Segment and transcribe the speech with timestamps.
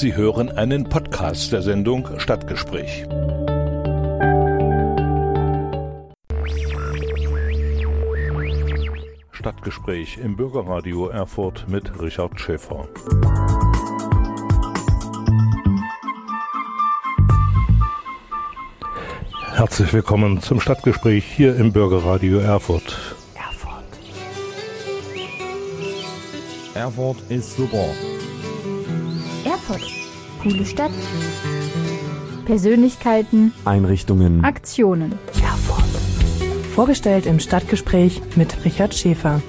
[0.00, 3.04] Sie hören einen Podcast der Sendung Stadtgespräch.
[9.32, 12.86] Stadtgespräch im Bürgerradio Erfurt mit Richard Schäfer.
[19.56, 23.16] Herzlich willkommen zum Stadtgespräch hier im Bürgerradio Erfurt.
[23.34, 23.82] Erfurt.
[26.76, 27.88] Erfurt ist super.
[29.68, 29.92] Erfurt.
[30.42, 30.90] Coole Stadt.
[32.46, 33.52] Persönlichkeiten.
[33.66, 34.42] Einrichtungen.
[34.42, 35.18] Aktionen.
[35.42, 35.84] Erfurt.
[36.74, 39.42] Vorgestellt im Stadtgespräch mit Richard Schäfer.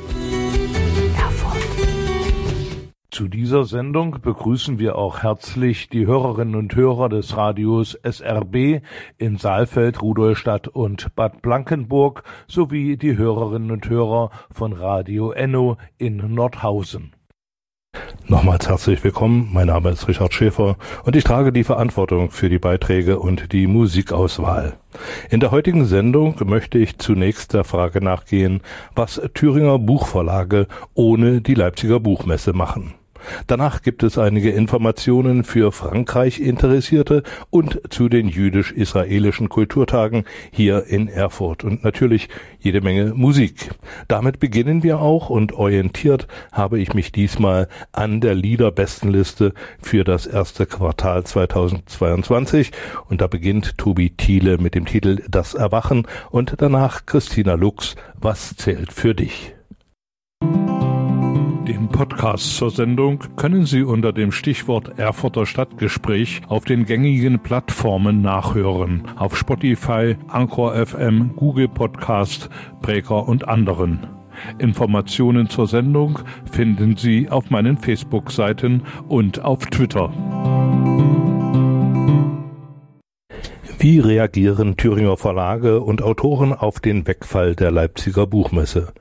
[1.15, 1.61] Erfurt.
[3.11, 8.81] Zu dieser Sendung begrüßen wir auch herzlich die Hörerinnen und Hörer des Radios SRB
[9.17, 16.17] in Saalfeld, Rudolstadt und Bad Blankenburg sowie die Hörerinnen und Hörer von Radio Enno in
[16.33, 17.13] Nordhausen.
[18.29, 19.49] Nochmals herzlich willkommen.
[19.51, 23.65] Mein Name ist Richard Schäfer und ich trage die Verantwortung für die Beiträge und die
[23.65, 24.77] Musikauswahl.
[25.31, 28.61] In der heutigen Sendung möchte ich zunächst der Frage nachgehen,
[28.93, 32.93] was Thüringer Buchverlage ohne die Leipziger Buchmesse machen.
[33.47, 41.07] Danach gibt es einige Informationen für Frankreich Interessierte und zu den jüdisch-israelischen Kulturtagen hier in
[41.07, 43.71] Erfurt und natürlich jede Menge Musik.
[44.07, 50.25] Damit beginnen wir auch und orientiert habe ich mich diesmal an der Liederbestenliste für das
[50.25, 52.71] erste Quartal 2022
[53.07, 58.55] und da beginnt Tobi Thiele mit dem Titel Das Erwachen und danach Christina Lux Was
[58.55, 59.53] zählt für dich?
[61.69, 68.23] Den Podcast zur Sendung können Sie unter dem Stichwort Erfurter Stadtgespräch auf den gängigen Plattformen
[68.23, 69.03] nachhören.
[69.17, 72.49] Auf Spotify, Anchor FM, Google Podcast,
[72.81, 74.07] Breaker und anderen.
[74.57, 76.17] Informationen zur Sendung
[76.51, 80.11] finden Sie auf meinen Facebook-Seiten und auf Twitter.
[83.77, 88.91] Wie reagieren Thüringer Verlage und Autoren auf den Wegfall der Leipziger Buchmesse?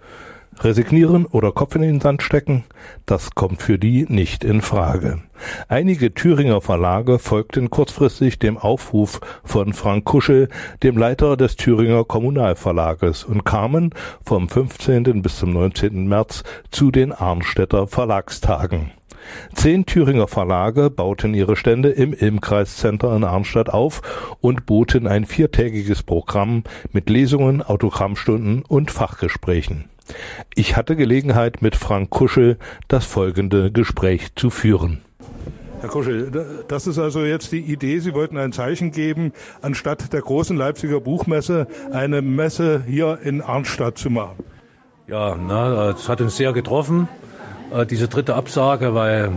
[0.64, 2.64] Resignieren oder Kopf in den Sand stecken?
[3.06, 5.20] Das kommt für die nicht in Frage.
[5.69, 10.48] Einige Thüringer Verlage folgten kurzfristig dem Aufruf von Frank Kuschel,
[10.82, 15.22] dem Leiter des Thüringer Kommunalverlages, und kamen vom 15.
[15.22, 16.08] bis zum 19.
[16.08, 18.91] März zu den Arnstädter Verlagstagen.
[19.54, 24.00] Zehn Thüringer Verlage bauten ihre Stände im Ilmkreiscenter in Arnstadt auf
[24.41, 29.84] und boten ein viertägiges Programm mit Lesungen, Autogrammstunden und Fachgesprächen.
[30.54, 32.58] Ich hatte Gelegenheit, mit Frank Kuschel
[32.88, 35.02] das folgende Gespräch zu führen.
[35.80, 38.00] Herr Kuschel, das ist also jetzt die Idee.
[38.00, 39.32] Sie wollten ein Zeichen geben,
[39.62, 44.42] anstatt der großen Leipziger Buchmesse eine Messe hier in Arnstadt zu machen.
[45.06, 47.08] Ja, na, das hat uns sehr getroffen,
[47.72, 49.32] äh, diese dritte Absage, weil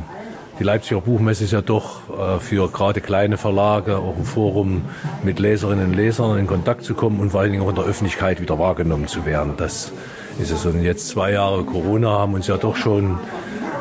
[0.60, 4.84] die Leipziger Buchmesse ist ja doch äh, für gerade kleine Verlage auch ein Forum,
[5.24, 7.86] mit Leserinnen und Lesern in Kontakt zu kommen und vor allen Dingen auch in der
[7.86, 9.54] Öffentlichkeit wieder wahrgenommen zu werden.
[9.58, 9.94] Das
[10.40, 10.66] ist es.
[10.66, 13.18] Und jetzt zwei Jahre Corona haben uns ja doch schon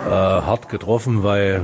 [0.06, 1.62] äh, hart getroffen, weil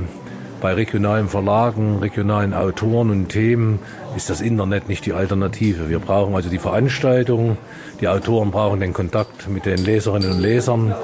[0.61, 3.79] bei regionalen Verlagen, regionalen Autoren und Themen
[4.15, 5.89] ist das Internet nicht die Alternative.
[5.89, 7.57] Wir brauchen also die Veranstaltung,
[8.01, 10.95] die Autoren brauchen den Kontakt mit den Leserinnen und Lesern.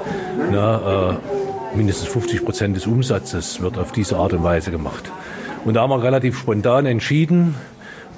[0.50, 5.10] Na, äh, mindestens 50 Prozent des Umsatzes wird auf diese Art und Weise gemacht.
[5.64, 7.54] Und da haben wir relativ spontan entschieden,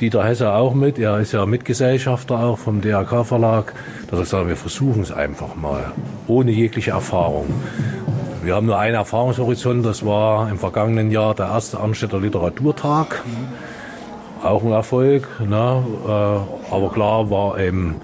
[0.00, 0.98] Dieter Hesse auch mit.
[0.98, 3.72] Er ist ja Mitgesellschafter auch vom DRK Verlag.
[4.10, 5.92] Dass ich sage, wir versuchen es einfach mal.
[6.26, 7.46] Ohne jegliche Erfahrung.
[8.42, 9.86] Wir haben nur einen Erfahrungshorizont.
[9.86, 13.24] Das war im vergangenen Jahr der erste Amstetter Literaturtag.
[14.42, 15.28] Auch ein Erfolg.
[15.40, 15.82] Ne?
[16.04, 16.10] Äh,
[16.74, 17.96] aber klar war eben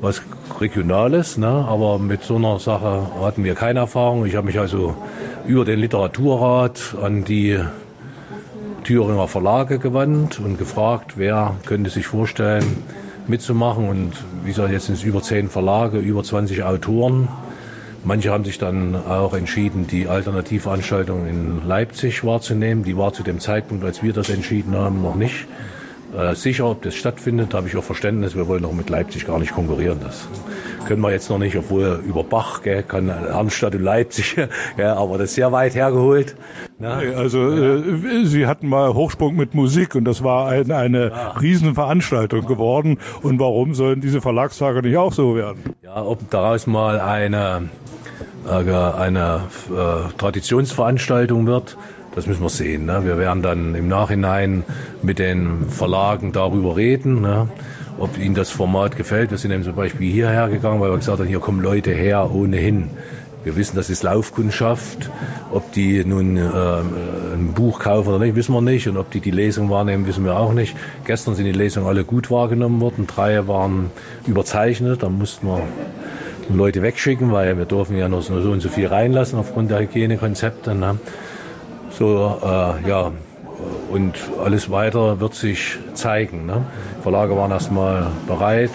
[0.00, 0.22] was
[0.60, 1.36] Regionales.
[1.36, 1.46] Ne?
[1.46, 4.24] Aber mit so einer Sache hatten wir keine Erfahrung.
[4.24, 4.96] Ich habe mich also
[5.46, 7.60] über den Literaturrat an die
[8.84, 12.84] Thüringer Verlage gewandt und gefragt, wer könnte sich vorstellen,
[13.26, 13.88] mitzumachen.
[13.88, 14.12] Und
[14.44, 17.28] wie gesagt, jetzt sind es über zehn Verlage, über 20 Autoren.
[18.04, 22.84] Manche haben sich dann auch entschieden, die Alternativveranstaltung in Leipzig wahrzunehmen.
[22.84, 25.46] Die war zu dem Zeitpunkt, als wir das entschieden haben, noch nicht
[26.16, 27.54] äh, sicher, ob das stattfindet.
[27.54, 28.36] habe ich auch Verständnis.
[28.36, 29.98] Wir wollen auch mit Leipzig gar nicht konkurrieren.
[30.02, 30.28] Das
[30.84, 34.36] können wir jetzt noch nicht, obwohl über Bach gell, kann Arnstadt und Leipzig,
[34.76, 36.36] gell, aber das ist sehr weit hergeholt.
[36.78, 37.14] Ne?
[37.16, 41.30] Also äh, Sie hatten mal Hochsprung mit Musik und das war ein, eine ja.
[41.40, 42.98] Riesenveranstaltung geworden.
[43.22, 45.74] Und warum sollen diese Verlagstage nicht auch so werden?
[45.82, 47.68] Ja, ob daraus mal eine,
[48.48, 49.40] äh, eine
[49.70, 51.76] äh, Traditionsveranstaltung wird,
[52.14, 52.86] das müssen wir sehen.
[52.86, 53.04] Ne?
[53.04, 54.64] Wir werden dann im Nachhinein
[55.02, 57.20] mit den Verlagen darüber reden.
[57.22, 57.48] Ne?
[57.98, 59.30] Ob ihnen das Format gefällt.
[59.30, 62.30] Wir sind eben zum Beispiel hierher gegangen, weil wir gesagt haben, hier kommen Leute her
[62.34, 62.90] ohnehin,
[63.44, 65.10] Wir wissen, das ist Laufkundschaft.
[65.52, 68.88] Ob die nun äh, ein Buch kaufen oder nicht, wissen wir nicht.
[68.88, 70.74] Und ob die die Lesung wahrnehmen, wissen wir auch nicht.
[71.04, 73.06] Gestern sind die Lesungen alle gut wahrgenommen worden.
[73.06, 73.90] Drei waren
[74.26, 75.02] überzeichnet.
[75.02, 75.62] Da mussten wir
[76.48, 80.74] Leute wegschicken, weil wir dürfen ja nur so und so viel reinlassen aufgrund der Hygienekonzepte.
[80.74, 80.98] Ne?
[81.90, 83.12] So, äh, ja,
[83.94, 84.14] und
[84.44, 86.46] alles weiter wird sich zeigen.
[86.46, 86.62] Ne?
[87.02, 88.72] Verlage waren erstmal bereit,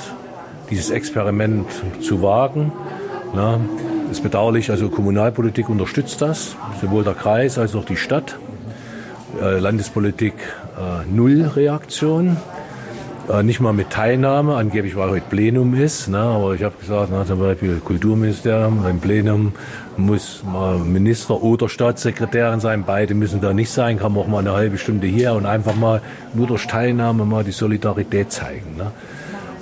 [0.70, 1.68] dieses Experiment
[2.02, 2.72] zu wagen.
[3.36, 3.60] Ne?
[4.10, 8.40] ist bedauerlich, also Kommunalpolitik unterstützt das, sowohl der Kreis als auch die Stadt.
[9.42, 10.34] Äh, Landespolitik
[10.78, 12.38] äh, null Reaktion.
[13.30, 17.10] Äh, nicht mal mit Teilnahme, angeblich weil heute Plenum ist, ne, aber ich habe gesagt,
[17.12, 19.54] na, zum Beispiel Kulturministerium, beim Plenum
[20.00, 20.44] muss
[20.86, 24.78] Minister oder Staatssekretärin sein, beide müssen da nicht sein, kann man auch mal eine halbe
[24.78, 26.02] Stunde hier und einfach mal
[26.34, 28.78] nur durch Teilnahme mal die Solidarität zeigen.
[28.78, 28.92] Ne.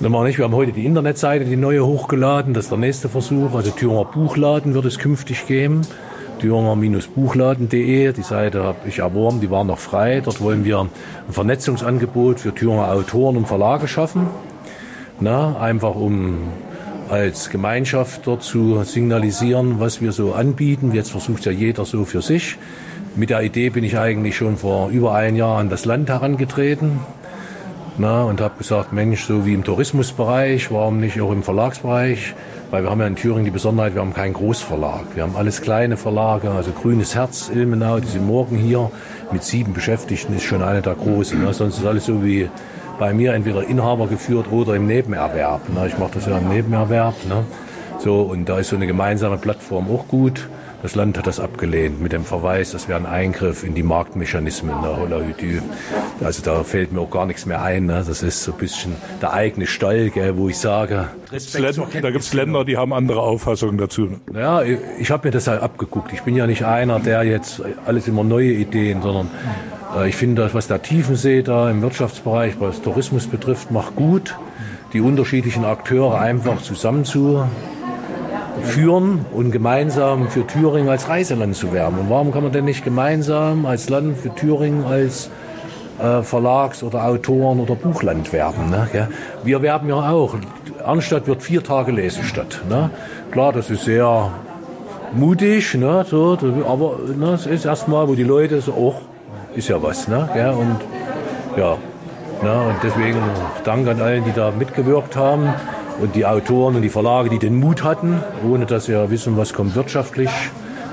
[0.00, 3.54] Wir wir haben heute die Internetseite, die neue hochgeladen, das ist der nächste Versuch.
[3.54, 5.80] Also Thüringer Buchladen wird es künftig geben.
[6.38, 10.20] Thüringer-buchladen.de, die Seite habe ich erworben, die war noch frei.
[10.24, 10.90] Dort wollen wir ein
[11.30, 14.28] Vernetzungsangebot für Thüringer Autoren und Verlage schaffen.
[15.20, 16.52] Na, einfach um
[17.10, 20.92] als Gemeinschaft dort zu signalisieren, was wir so anbieten.
[20.92, 22.58] Jetzt versucht ja jeder so für sich.
[23.16, 27.00] Mit der Idee bin ich eigentlich schon vor über ein Jahr an das Land herangetreten
[27.98, 32.34] na, und habe gesagt, Mensch, so wie im Tourismusbereich, warum nicht auch im Verlagsbereich?
[32.70, 35.16] Weil wir haben ja in Thüringen die Besonderheit, wir haben keinen Großverlag.
[35.16, 38.90] Wir haben alles kleine Verlage, also Grünes Herz, Ilmenau, die sind morgen hier
[39.32, 41.42] mit sieben Beschäftigten, ist schon eine der großen.
[41.42, 41.52] Ne?
[41.52, 42.48] Sonst ist alles so wie
[42.98, 45.68] bei mir entweder Inhaber geführt oder im Nebenerwerb.
[45.68, 45.86] Ne?
[45.86, 47.14] Ich mache das ja im Nebenerwerb.
[47.28, 47.44] Ne?
[47.98, 50.48] So, und da ist so eine gemeinsame Plattform auch gut.
[50.80, 54.80] Das Land hat das abgelehnt mit dem Verweis, das wäre ein Eingriff in die Marktmechanismen
[54.80, 55.60] der Holahütü.
[56.22, 57.86] Also da fällt mir auch gar nichts mehr ein.
[57.86, 58.04] Ne?
[58.06, 61.08] Das ist so ein bisschen der eigene Stall, gell, wo ich sage.
[62.00, 64.02] da gibt es Länder, die haben andere Auffassungen dazu.
[64.02, 64.20] Ne?
[64.32, 66.12] Ja, ich, ich habe mir das halt abgeguckt.
[66.12, 69.30] Ich bin ja nicht einer, der jetzt alles immer neue Ideen, sondern
[70.06, 74.36] ich finde, was der Tiefensee da im Wirtschaftsbereich, was Tourismus betrifft, macht gut,
[74.92, 77.42] die unterschiedlichen Akteure einfach zusammenzu
[78.62, 81.98] führen und gemeinsam für Thüringen als Reiseland zu werben.
[81.98, 85.30] Und warum kann man denn nicht gemeinsam als Land für Thüringen als
[86.00, 88.70] äh, Verlags- oder Autoren- oder Buchland werben?
[88.70, 89.08] Ne?
[89.44, 90.34] Wir werben ja auch.
[90.84, 92.62] Arnstadt wird vier Tage Lesestadt.
[92.68, 92.90] Ne?
[93.30, 94.32] Klar, das ist sehr
[95.12, 96.04] mutig, ne?
[96.08, 98.94] so, aber ne, es ist erstmal, wo die Leute so, oh,
[99.54, 100.08] ist ja was.
[100.08, 100.28] Ne?
[100.36, 100.50] Ja?
[100.50, 100.76] Und
[101.56, 101.76] ja,
[102.42, 102.68] ne?
[102.68, 103.20] und deswegen
[103.64, 105.52] Dank an allen, die da mitgewirkt haben
[106.00, 109.36] und die Autoren und die Verlage, die den Mut hatten, ohne dass sie ja wissen,
[109.36, 110.30] was kommt wirtschaftlich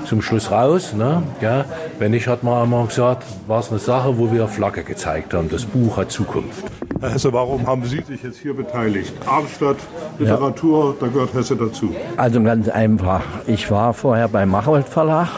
[0.06, 0.94] zum Schluss raus.
[0.94, 1.22] Ne?
[1.40, 1.64] Ja,
[1.98, 5.48] wenn nicht, hat man einmal gesagt, war es eine Sache, wo wir Flagge gezeigt haben.
[5.50, 6.64] Das Buch hat Zukunft.
[7.00, 9.12] Herr Hesse, warum haben Sie sich jetzt hier beteiligt?
[9.26, 9.76] Arnstadt,
[10.18, 10.94] Literatur, ja.
[11.00, 11.94] da gehört Hesse dazu.
[12.16, 13.22] Also ganz einfach.
[13.46, 15.28] Ich war vorher beim Machold Verlag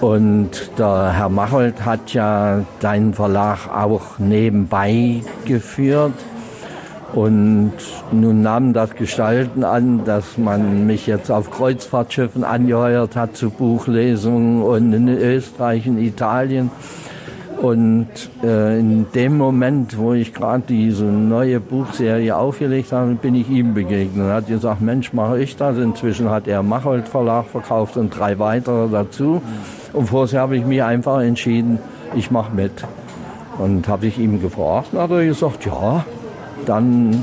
[0.00, 6.12] und der Herr Machold hat ja seinen Verlag auch nebenbei geführt.
[7.14, 7.72] Und
[8.12, 14.62] nun nahm das Gestalten an, dass man mich jetzt auf Kreuzfahrtschiffen angeheuert hat zu Buchlesungen
[14.62, 16.70] und in Österreich, in Italien.
[17.60, 18.08] Und
[18.44, 23.72] äh, in dem Moment, wo ich gerade diese neue Buchserie aufgelegt habe, bin ich ihm
[23.72, 24.26] begegnet.
[24.26, 25.78] Er hat gesagt, Mensch, mache ich das.
[25.78, 29.40] Inzwischen hat er Machold Verlag verkauft und drei weitere dazu.
[29.96, 31.78] Und vorher habe ich mich einfach entschieden,
[32.14, 32.84] ich mache mit.
[33.56, 36.04] Und habe ich ihm gefragt, und hat er gesagt, ja,
[36.66, 37.22] dann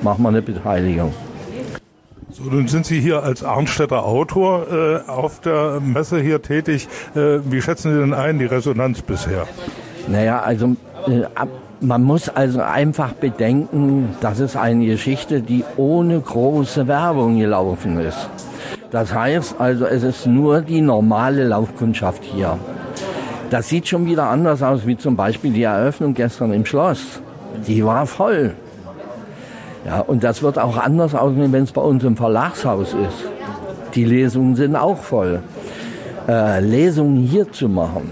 [0.00, 1.12] machen wir eine Beteiligung.
[2.30, 6.86] So, nun sind Sie hier als Arnstädter Autor äh, auf der Messe hier tätig.
[7.16, 9.48] Äh, wie schätzen Sie denn ein, die Resonanz bisher?
[10.06, 10.76] Naja, also
[11.08, 11.22] äh,
[11.80, 18.28] man muss also einfach bedenken, das ist eine Geschichte, die ohne große Werbung gelaufen ist.
[18.90, 22.58] Das heißt also, es ist nur die normale Laufkundschaft hier.
[23.50, 27.20] Das sieht schon wieder anders aus, wie zum Beispiel die Eröffnung gestern im Schloss.
[27.66, 28.54] Die war voll.
[29.84, 33.24] Ja, und das wird auch anders aussehen, wenn es bei uns im Verlagshaus ist.
[33.94, 35.40] Die Lesungen sind auch voll.
[36.26, 38.10] Äh, Lesungen hier zu machen,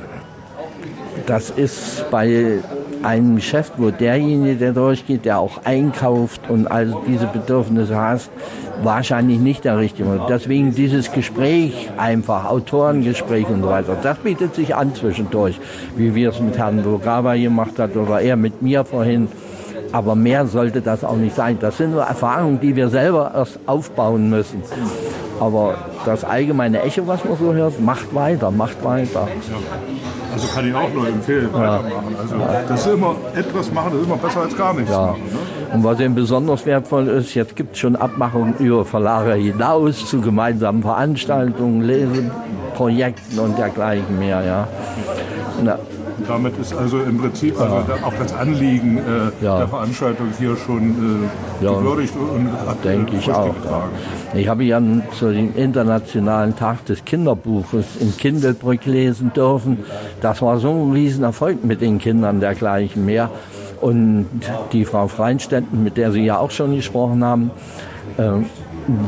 [1.26, 2.58] das ist bei
[3.04, 8.30] einem Geschäft, wo derjenige, der durchgeht, der auch einkauft und also diese Bedürfnisse hat,
[8.82, 10.20] wahrscheinlich nicht der richtige.
[10.28, 15.60] Deswegen dieses Gespräch einfach, Autorengespräch und so weiter, das bietet sich an zwischendurch,
[15.96, 19.28] wie wir es mit Herrn Bogava gemacht hat oder er mit mir vorhin.
[19.92, 21.58] Aber mehr sollte das auch nicht sein.
[21.60, 24.62] Das sind nur Erfahrungen, die wir selber erst aufbauen müssen.
[25.38, 25.74] Aber
[26.06, 29.28] das allgemeine Echo, was man so hört, macht weiter, macht weiter.
[30.32, 32.16] Also kann ich auch nur empfehlen, weitermachen.
[32.18, 32.34] Also
[32.68, 35.06] das ist immer etwas machen, das ist immer besser als gar nichts Ja.
[35.06, 35.22] machen.
[35.30, 35.74] Ne?
[35.74, 40.20] Und was eben besonders wertvoll ist, jetzt gibt es schon Abmachungen über Verlage hinaus zu
[40.20, 44.42] gemeinsamen Veranstaltungen, Leseprojekten und dergleichen mehr.
[44.44, 44.68] Ja.
[45.62, 45.78] Na,
[46.32, 49.58] damit ist also im Prinzip also auch das Anliegen äh, Ja.
[49.58, 51.28] der Veranstaltung hier schon
[51.60, 51.72] äh, Ja.
[51.78, 53.54] gewürdigt und hat Denke äh, ich Früchte auch.
[54.34, 54.80] Ich habe ja
[55.18, 59.78] zu dem Internationalen Tag des Kinderbuches in Kindelbrück lesen dürfen.
[60.20, 63.30] Das war so ein Riesenerfolg mit den Kindern dergleichen mehr.
[63.80, 64.26] Und
[64.72, 67.50] die Frau Freinstetten, mit der Sie ja auch schon gesprochen haben,
[68.18, 68.46] ähm,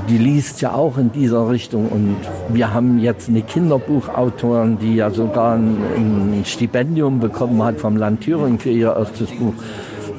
[0.09, 1.89] die liest ja auch in dieser Richtung.
[1.89, 2.17] Und
[2.49, 8.23] wir haben jetzt eine Kinderbuchautorin, die ja sogar ein, ein Stipendium bekommen hat vom Land
[8.23, 9.55] Thüringen für ihr erstes Buch.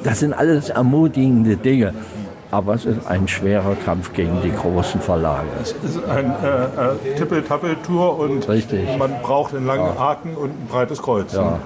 [0.04, 1.94] Das sind alles ermutigende Dinge.
[2.52, 5.48] Aber es ist ein schwerer Kampf gegen die großen Verlage.
[5.60, 8.96] Es ist ein äh, äh, Tippel-Tappel-Tour und Richtig.
[8.98, 11.34] man braucht einen langen Haken und ein breites Kreuz.
[11.34, 11.58] Ja.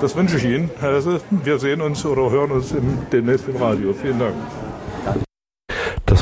[0.00, 0.70] Das wünsche ich Ihnen.
[0.80, 1.20] Herr Hesse.
[1.30, 3.92] Wir sehen uns oder hören uns im, demnächst im Radio.
[3.92, 4.34] Vielen Dank.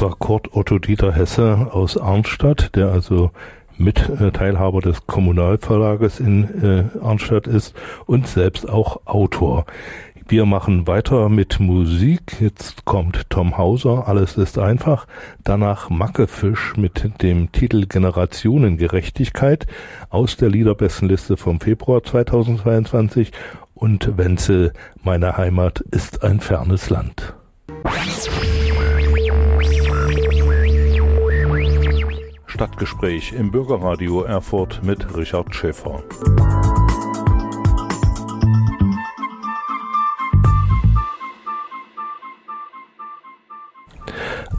[0.02, 3.30] War Kurt Otto Dieter Hesse aus Arnstadt, der also
[3.78, 9.64] mit äh, Teilhaber des Kommunalverlages in äh, Arnstadt ist und selbst auch Autor.
[10.26, 12.40] Wir machen weiter mit Musik.
[12.40, 15.06] Jetzt kommt Tom Hauser, alles ist einfach.
[15.44, 19.68] Danach Mackefisch mit dem Titel Generationengerechtigkeit
[20.11, 23.30] aus der Liederbestenliste vom Februar 2022
[23.75, 24.73] und Wenzel,
[25.04, 27.35] meine Heimat ist ein fernes Land.
[32.62, 36.04] Stadtgespräch im Bürgerradio Erfurt mit Richard Schäfer.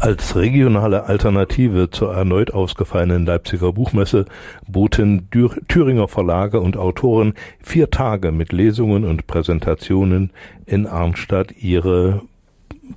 [0.02, 4.26] Als regionale Alternative zur erneut ausgefallenen Leipziger Buchmesse
[4.68, 5.30] boten
[5.70, 10.34] Thüringer Verlage und Autoren vier Tage mit Lesungen und Präsentationen
[10.66, 12.24] in Arnstadt ihre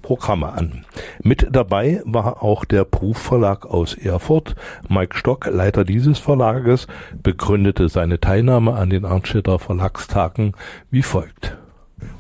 [0.01, 0.85] Programme an.
[1.23, 4.55] Mit dabei war auch der Proof aus Erfurt.
[4.89, 6.87] Mike Stock, Leiter dieses Verlages,
[7.23, 10.53] begründete seine Teilnahme an den Arnstädter Verlagstagen
[10.91, 11.57] wie folgt.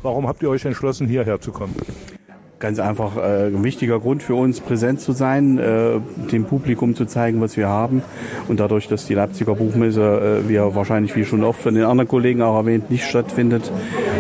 [0.03, 1.75] Warum habt ihr euch entschlossen, hierher zu kommen?
[2.59, 6.01] Ganz einfach äh, ein wichtiger Grund für uns, präsent zu sein, äh,
[6.33, 8.03] dem Publikum zu zeigen, was wir haben.
[8.49, 11.85] Und dadurch, dass die Leipziger Buchmesse, äh, wie ja wahrscheinlich wie schon oft von den
[11.85, 13.71] anderen Kollegen auch erwähnt, nicht stattfindet,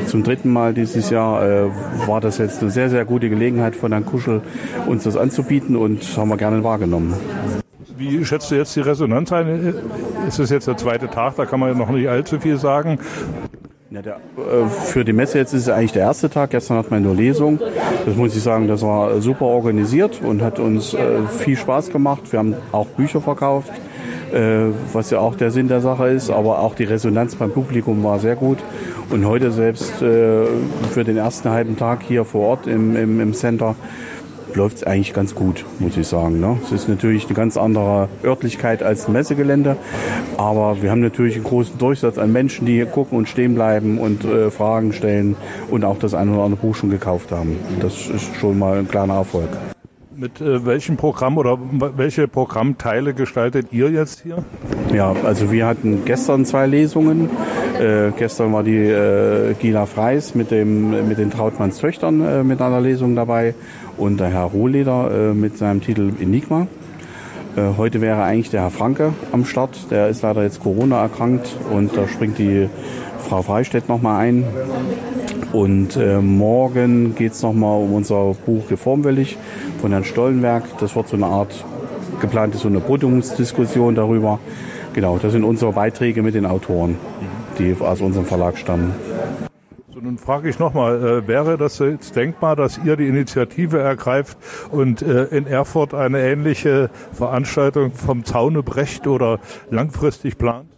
[0.04, 1.70] zum dritten Mal dieses Jahr, äh,
[2.06, 4.42] war das jetzt eine sehr, sehr gute Gelegenheit von Herrn Kuschel,
[4.86, 7.14] uns das anzubieten und haben wir gerne wahrgenommen.
[7.96, 9.74] Wie schätzt du jetzt die Resonanz ein?
[10.28, 12.98] Ist es jetzt der zweite Tag, da kann man ja noch nicht allzu viel sagen.
[13.96, 16.50] Ja, der, äh, für die Messe jetzt ist es eigentlich der erste Tag.
[16.50, 17.58] Gestern hatten wir nur Lesung.
[18.04, 22.30] Das muss ich sagen, das war super organisiert und hat uns äh, viel Spaß gemacht.
[22.30, 23.72] Wir haben auch Bücher verkauft,
[24.34, 26.28] äh, was ja auch der Sinn der Sache ist.
[26.28, 28.58] Aber auch die Resonanz beim Publikum war sehr gut.
[29.08, 30.44] Und heute selbst äh,
[30.90, 33.76] für den ersten halben Tag hier vor Ort im, im, im Center
[34.56, 36.40] läuft es eigentlich ganz gut, muss ich sagen.
[36.40, 36.58] Ne?
[36.64, 39.76] Es ist natürlich eine ganz andere Örtlichkeit als ein Messegelände,
[40.36, 43.98] aber wir haben natürlich einen großen Durchsatz an Menschen, die hier gucken und stehen bleiben
[43.98, 45.36] und äh, Fragen stellen
[45.70, 47.56] und auch das ein oder andere Buch schon gekauft haben.
[47.80, 49.50] Das ist schon mal ein kleiner Erfolg.
[50.14, 51.58] Mit äh, welchem Programm oder
[51.96, 54.42] welche Programmteile gestaltet ihr jetzt hier?
[54.92, 57.28] Ja, also wir hatten gestern zwei Lesungen.
[57.80, 62.60] Äh, gestern war die äh, Gila Freis mit, dem, mit den Trautmanns Töchtern äh, mit
[62.62, 63.54] einer Lesung dabei
[63.96, 66.66] und der Herr Rohleder äh, mit seinem Titel Enigma.
[67.56, 69.90] Äh, heute wäre eigentlich der Herr Franke am Start.
[69.90, 72.68] Der ist leider jetzt Corona erkrankt und da springt die
[73.28, 74.44] Frau Freistedt nochmal ein.
[75.52, 79.36] Und äh, morgen geht es nochmal um unser Buch Reformwillig
[79.80, 80.64] von Herrn Stollenberg.
[80.78, 81.64] Das wird so eine Art
[82.20, 84.38] geplante so eine Podiumsdiskussion darüber.
[84.94, 86.96] Genau, das sind unsere Beiträge mit den Autoren,
[87.58, 88.94] die aus unserem Verlag stammen.
[89.92, 94.36] So, nun frage ich nochmal, äh, wäre das jetzt denkbar, dass ihr die Initiative ergreift
[94.70, 99.38] und äh, in Erfurt eine ähnliche Veranstaltung vom Zaune brecht oder
[99.70, 100.68] langfristig plant?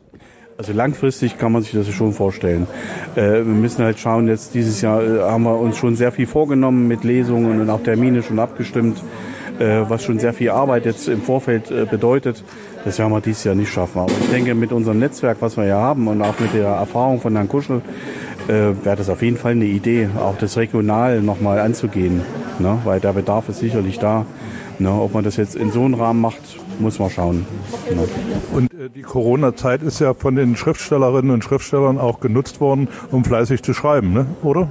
[0.58, 2.66] Also langfristig kann man sich das schon vorstellen.
[3.14, 6.26] Äh, wir müssen halt schauen, jetzt dieses Jahr äh, haben wir uns schon sehr viel
[6.26, 9.00] vorgenommen mit Lesungen und auch Termine schon abgestimmt,
[9.88, 12.44] was schon sehr viel Arbeit jetzt im Vorfeld äh, bedeutet.
[12.84, 14.00] Das werden wir dieses Jahr nicht schaffen.
[14.00, 17.20] Aber ich denke, mit unserem Netzwerk, was wir ja haben und auch mit der Erfahrung
[17.20, 17.82] von Herrn Kuschel,
[18.48, 22.22] äh, wäre das auf jeden Fall eine Idee, auch das regional nochmal anzugehen.
[22.58, 22.78] Ne?
[22.84, 24.26] Weil der Bedarf ist sicherlich da.
[24.78, 24.90] Ne?
[24.90, 26.40] Ob man das jetzt in so einem Rahmen macht,
[26.78, 27.46] muss man schauen.
[27.94, 28.08] Ne?
[28.52, 33.24] Und äh, die Corona-Zeit ist ja von den Schriftstellerinnen und Schriftstellern auch genutzt worden, um
[33.24, 34.26] fleißig zu schreiben, ne?
[34.44, 34.68] oder?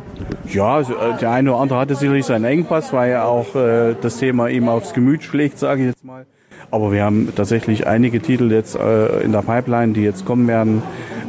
[0.47, 3.95] Ja, also, äh, der eine oder andere hatte sicherlich seinen Engpass, weil ja auch äh,
[3.99, 6.25] das Thema ihm aufs Gemüt schlägt, sage ich jetzt mal.
[6.71, 10.83] Aber wir haben tatsächlich einige Titel jetzt äh, in der Pipeline, die jetzt kommen werden.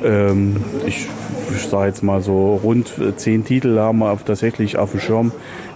[0.05, 0.57] Ähm,
[0.87, 1.09] ich
[1.51, 5.33] ich sage jetzt mal so rund zehn Titel haben wir tatsächlich auf dem Schirm,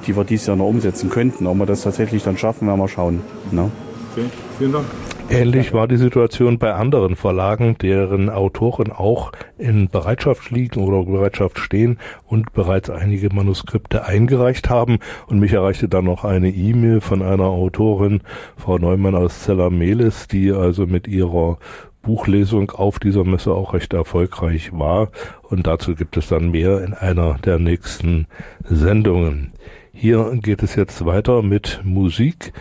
[0.06, 1.46] die wir dieses Jahr noch umsetzen könnten.
[1.46, 3.22] Ob wir das tatsächlich dann schaffen, werden wir schauen.
[3.50, 3.70] Ne?
[4.12, 4.26] Okay,
[4.58, 4.84] vielen Dank.
[5.30, 11.58] Ähnlich war die Situation bei anderen Verlagen, deren Autoren auch in Bereitschaft liegen oder Bereitschaft
[11.58, 14.98] stehen und bereits einige Manuskripte eingereicht haben.
[15.26, 18.20] Und mich erreichte dann noch eine E-Mail von einer Autorin,
[18.56, 21.58] Frau Neumann aus Zellamelis, die also mit ihrer
[22.02, 25.10] Buchlesung auf dieser Messe auch recht erfolgreich war.
[25.42, 28.26] Und dazu gibt es dann mehr in einer der nächsten
[28.64, 29.52] Sendungen.
[29.92, 32.52] Hier geht es jetzt weiter mit Musik.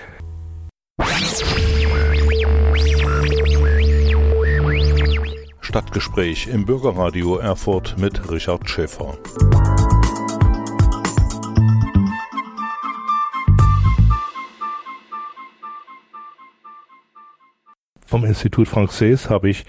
[5.71, 9.17] Stadtgespräch im Bürgerradio Erfurt mit Richard Schäfer.
[18.05, 19.63] Vom Institut Français habe ich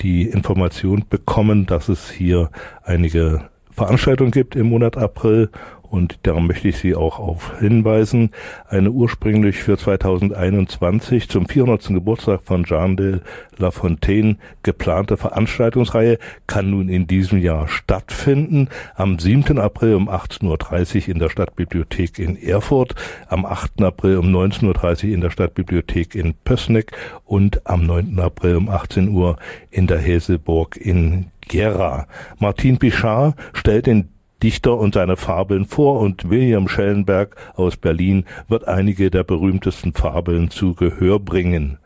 [0.00, 2.52] die Information bekommen, dass es hier
[2.84, 5.50] einige Veranstaltungen gibt im Monat April
[5.90, 8.30] und darum möchte ich Sie auch auf hinweisen.
[8.68, 11.88] Eine ursprünglich für 2021 zum 400.
[11.88, 13.20] Geburtstag von Jean de
[13.58, 18.68] La Fontaine geplante Veranstaltungsreihe kann nun in diesem Jahr stattfinden.
[18.94, 19.58] Am 7.
[19.58, 22.94] April um 18.30 Uhr in der Stadtbibliothek in Erfurt,
[23.28, 23.82] am 8.
[23.82, 26.92] April um 19.30 Uhr in der Stadtbibliothek in Pößneck
[27.24, 28.16] und am 9.
[28.20, 29.38] April um 18 Uhr
[29.72, 32.06] in der Häselburg in Gera.
[32.38, 34.08] Martin Pichard stellt in
[34.40, 40.50] Dichter und seine Fabeln vor und William Schellenberg aus Berlin wird einige der berühmtesten Fabeln
[40.50, 41.78] zu Gehör bringen.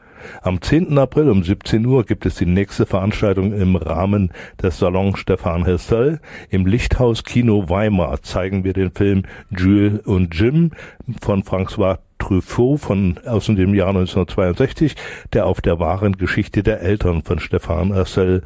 [0.43, 0.99] Am 10.
[0.99, 6.21] April um 17 Uhr gibt es die nächste Veranstaltung im Rahmen des Salon Stefan Hessel.
[6.51, 10.73] Im Lichthaus Kino Weimar zeigen wir den Film Jules und Jim
[11.21, 14.95] von François Truffaut von aus dem Jahr 1962,
[15.33, 18.43] der auf der wahren Geschichte der Eltern von Stefan Hessel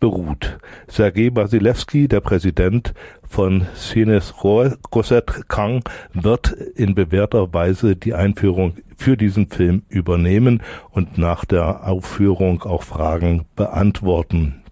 [0.00, 0.58] beruht.
[0.86, 5.82] Sergei Basilewski, der Präsident von Sines Rosette Kang,
[6.14, 12.82] wird in bewährter Weise die Einführung für diesen Film übernehmen und nach der Aufführung auch
[12.82, 14.62] Fragen beantworten.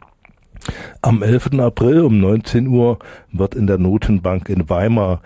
[1.03, 1.61] Am 11.
[1.61, 2.99] April um 19 Uhr
[3.31, 5.21] wird in der Notenbank in Weimar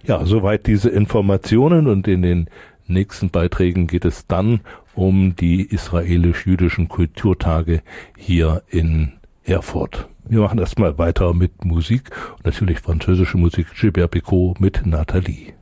[0.09, 2.51] Ja, soweit diese Informationen und in den
[2.87, 4.61] nächsten Beiträgen geht es dann
[4.95, 7.83] um die israelisch-jüdischen Kulturtage
[8.17, 9.13] hier in
[9.45, 10.09] Erfurt.
[10.27, 15.53] Wir machen erstmal weiter mit Musik und natürlich französische Musik Gilbert Picot mit Nathalie.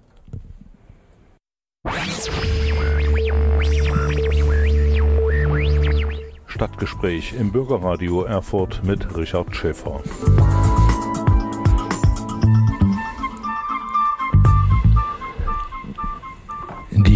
[6.47, 10.05] Stadtgespräch im Bürgerradio Erfurt mit Richard Schäfer.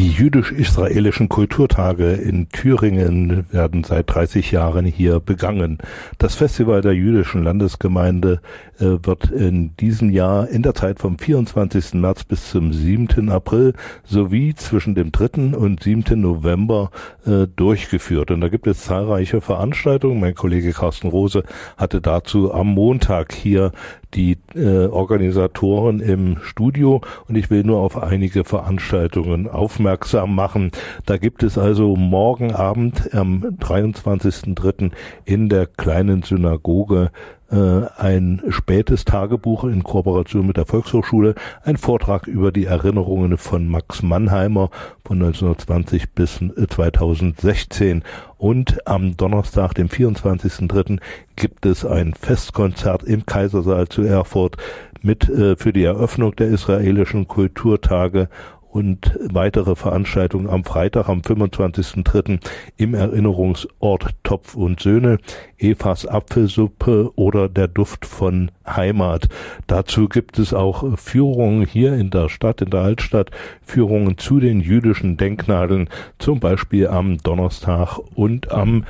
[0.00, 5.76] Die jüdisch-israelischen Kulturtage in Thüringen werden seit 30 Jahren hier begangen.
[6.16, 8.40] Das Festival der jüdischen Landesgemeinde
[8.78, 11.92] äh, wird in diesem Jahr in der Zeit vom 24.
[12.00, 13.28] März bis zum 7.
[13.28, 15.54] April sowie zwischen dem 3.
[15.54, 16.18] und 7.
[16.18, 16.90] November
[17.26, 18.30] äh, durchgeführt.
[18.30, 20.18] Und da gibt es zahlreiche Veranstaltungen.
[20.18, 21.44] Mein Kollege Carsten Rose
[21.76, 23.72] hatte dazu am Montag hier
[24.14, 30.70] die äh, Organisatoren im Studio und ich will nur auf einige Veranstaltungen aufmerksam aufmerksam machen.
[31.06, 34.92] Da gibt es also morgen Abend am 23.03.
[35.24, 37.10] in der kleinen Synagoge
[37.50, 37.56] äh,
[37.98, 44.02] ein spätes Tagebuch in Kooperation mit der Volkshochschule, ein Vortrag über die Erinnerungen von Max
[44.02, 44.70] Mannheimer
[45.04, 47.98] von 1920 bis 2016.
[47.98, 48.04] Äh,
[48.38, 51.00] Und am Donnerstag, dem 24.03.,
[51.34, 54.56] gibt es ein Festkonzert im Kaisersaal zu Erfurt
[55.02, 58.28] mit äh, für die Eröffnung der israelischen Kulturtage
[58.70, 62.40] und weitere Veranstaltungen am Freitag, am 25.03.
[62.76, 65.18] im Erinnerungsort Topf und Söhne,
[65.58, 69.28] Evas Apfelsuppe oder der Duft von Heimat.
[69.66, 73.30] Dazu gibt es auch Führungen hier in der Stadt, in der Altstadt,
[73.62, 78.84] Führungen zu den jüdischen Denknadeln, zum Beispiel am Donnerstag und am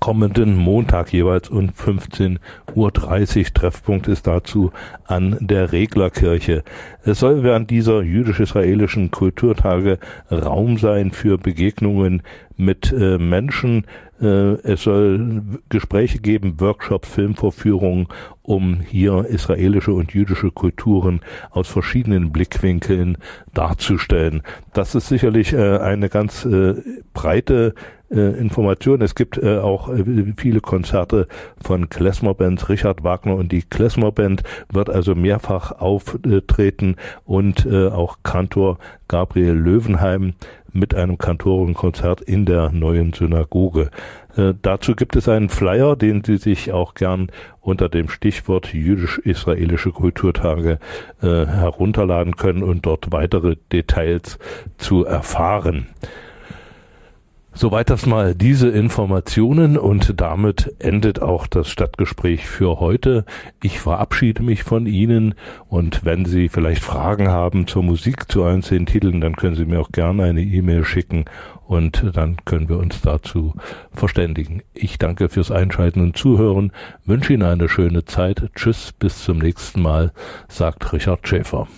[0.00, 2.38] kommenden Montag jeweils um 15.30
[2.74, 3.44] Uhr.
[3.54, 4.72] Treffpunkt ist dazu
[5.04, 6.62] an der Reglerkirche.
[7.04, 9.98] Es soll während dieser jüdisch-israelischen Kulturtage
[10.30, 12.22] Raum sein für Begegnungen
[12.56, 13.86] mit äh, Menschen.
[14.20, 18.08] Äh, es soll Gespräche geben, Workshops, Filmvorführungen,
[18.42, 23.18] um hier israelische und jüdische Kulturen aus verschiedenen Blickwinkeln
[23.54, 24.42] darzustellen.
[24.72, 26.74] Das ist sicherlich äh, eine ganz äh,
[27.14, 27.74] breite
[28.12, 29.02] äh, Informationen.
[29.02, 30.04] Es gibt äh, auch äh,
[30.36, 31.26] viele Konzerte
[31.62, 32.68] von Klezmer-Bands.
[32.68, 40.34] Richard Wagner und die Klezmer-Band wird also mehrfach auftreten und äh, auch Kantor Gabriel Löwenheim
[40.72, 43.90] mit einem Kantorenkonzert in der neuen Synagoge.
[44.36, 47.30] Äh, dazu gibt es einen Flyer, den Sie sich auch gern
[47.60, 50.78] unter dem Stichwort jüdisch-israelische Kulturtage
[51.22, 54.38] äh, herunterladen können und dort weitere Details
[54.78, 55.88] zu erfahren.
[57.54, 63.26] Soweit das mal diese Informationen und damit endet auch das Stadtgespräch für heute.
[63.62, 65.34] Ich verabschiede mich von Ihnen
[65.68, 69.80] und wenn Sie vielleicht Fragen haben zur Musik zu einzelnen Titeln, dann können Sie mir
[69.80, 71.26] auch gerne eine E-Mail schicken
[71.66, 73.54] und dann können wir uns dazu
[73.92, 74.62] verständigen.
[74.72, 76.72] Ich danke fürs Einschalten und Zuhören,
[77.04, 78.50] wünsche Ihnen eine schöne Zeit.
[78.54, 80.12] Tschüss, bis zum nächsten Mal,
[80.48, 81.68] sagt Richard Schäfer.